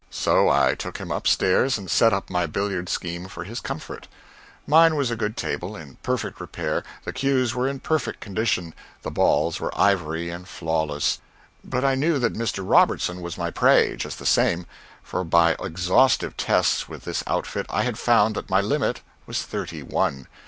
So 0.09 0.49
I 0.49 0.73
took 0.73 0.97
him 0.97 1.11
up 1.11 1.27
stairs 1.27 1.77
and 1.77 1.87
set 1.87 2.11
up 2.11 2.31
my 2.31 2.47
billiard 2.47 2.89
scheme 2.89 3.27
for 3.27 3.43
his 3.43 3.59
comfort. 3.59 4.07
Mine 4.65 4.95
was 4.95 5.11
a 5.11 5.15
good 5.15 5.37
table, 5.37 5.75
in 5.75 5.97
perfect 6.01 6.41
repair; 6.41 6.83
the 7.03 7.13
cues 7.13 7.53
were 7.53 7.67
in 7.67 7.79
perfect 7.81 8.19
condition; 8.19 8.73
the 9.03 9.11
balls 9.11 9.59
were 9.59 9.71
ivory, 9.79 10.31
and 10.31 10.47
flawless 10.47 11.19
but 11.63 11.85
I 11.85 11.93
knew 11.93 12.17
that 12.17 12.33
Mr. 12.33 12.67
Robertson 12.67 13.21
was 13.21 13.37
my 13.37 13.51
prey, 13.51 13.95
just 13.95 14.17
the 14.17 14.25
same, 14.25 14.65
for 15.03 15.23
by 15.23 15.55
exhaustive 15.61 16.35
tests 16.35 16.89
with 16.89 17.03
this 17.03 17.23
outfit 17.27 17.67
I 17.69 17.83
had 17.83 17.99
found 17.99 18.33
that 18.33 18.49
my 18.49 18.59
limit 18.59 19.01
was 19.27 19.43
thirty 19.43 19.83
one. 19.83 20.25